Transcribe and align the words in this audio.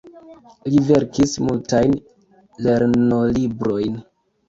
Li 0.73 0.81
verkis 0.87 1.35
multajn 1.49 1.95
lernolibrojn. 2.67 4.05